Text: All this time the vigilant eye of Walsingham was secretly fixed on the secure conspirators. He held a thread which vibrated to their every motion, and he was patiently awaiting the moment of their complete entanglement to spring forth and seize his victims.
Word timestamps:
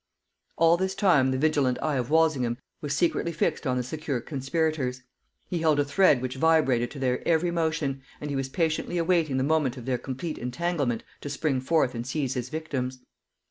All 0.57 0.77
this 0.77 0.95
time 0.95 1.29
the 1.29 1.37
vigilant 1.37 1.77
eye 1.79 1.97
of 1.97 2.09
Walsingham 2.09 2.57
was 2.81 2.95
secretly 2.97 3.31
fixed 3.31 3.67
on 3.67 3.77
the 3.77 3.83
secure 3.83 4.19
conspirators. 4.19 5.03
He 5.47 5.59
held 5.59 5.79
a 5.79 5.85
thread 5.85 6.23
which 6.23 6.37
vibrated 6.37 6.89
to 6.89 6.97
their 6.97 7.21
every 7.27 7.51
motion, 7.51 8.01
and 8.19 8.31
he 8.31 8.35
was 8.35 8.49
patiently 8.49 8.97
awaiting 8.97 9.37
the 9.37 9.43
moment 9.43 9.77
of 9.77 9.85
their 9.85 9.99
complete 9.99 10.39
entanglement 10.39 11.03
to 11.21 11.29
spring 11.29 11.61
forth 11.61 11.93
and 11.93 12.07
seize 12.07 12.33
his 12.33 12.49
victims. 12.49 13.03